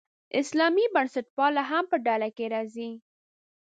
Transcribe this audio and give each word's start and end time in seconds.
اسلامي 0.39 0.83
بنسټپالنه 0.95 1.63
هم 1.71 1.83
په 1.91 1.97
ډله 2.05 2.29
کې 2.37 2.45
راځي. 2.53 2.91